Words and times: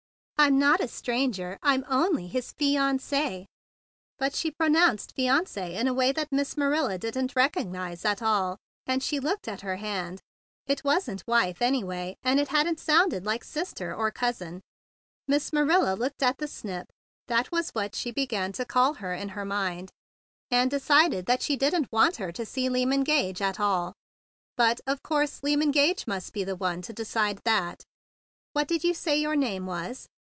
"I'm 0.43 0.57
not 0.57 0.79
a 0.81 0.87
stranger. 0.87 1.59
I'm 1.61 1.85
only 1.87 2.25
his 2.25 2.51
fiancee." 2.53 3.45
But 4.17 4.33
she 4.33 4.49
pronounced 4.49 5.13
"fiancee" 5.15 5.75
in 5.75 5.87
a 5.87 5.93
way 5.93 6.11
that 6.13 6.31
Miss 6.31 6.57
Marilla 6.57 6.97
didn't 6.97 7.35
recognize 7.35 8.03
at 8.05 8.21
11 8.21 8.57
162 8.87 9.17
THE 9.21 9.21
BIG 9.21 9.21
BLUE 9.21 9.29
SOLDIER 9.29 9.29
all, 9.29 9.37
and 9.45 9.45
she 9.45 9.47
looked 9.47 9.47
at 9.47 9.61
her 9.61 9.77
hard. 10.03 10.21
It 10.65 10.83
wasn't 10.83 11.27
"wife," 11.27 11.61
anyway; 11.61 12.15
and 12.23 12.39
it 12.39 12.47
hadn't 12.47 12.79
sounded 12.79 13.23
like 13.23 13.43
"sister" 13.43 13.93
or 13.93 14.09
"cousin." 14.09 14.61
Miss 15.27 15.53
Marilla 15.53 15.93
looked 15.93 16.23
at 16.23 16.39
the 16.39 16.47
snip—that 16.47 17.51
was 17.51 17.69
what 17.75 17.93
she 17.93 18.09
began 18.09 18.51
to 18.53 18.65
call 18.65 18.95
her 18.95 19.13
in 19.13 19.29
her 19.29 19.45
mind 19.45 19.91
—and 20.49 20.71
decided 20.71 21.27
that 21.27 21.43
she 21.43 21.55
didn't 21.55 21.91
want 21.91 22.15
her 22.15 22.31
to 22.31 22.47
see 22.47 22.67
Lyman 22.67 23.03
Gage 23.03 23.43
at 23.43 23.59
all; 23.59 23.93
but 24.57 24.81
of 24.87 25.03
course 25.03 25.43
Lyman 25.43 25.69
Gage 25.69 26.07
must 26.07 26.33
be 26.33 26.43
the 26.43 26.55
one 26.55 26.81
to 26.81 26.93
decide 26.93 27.39
that. 27.45 27.83
"What 28.53 28.67
did 28.67 28.83
you 28.83 28.95
say 28.95 29.15
your 29.21 29.35
name 29.35 29.67
was?" 29.67 30.07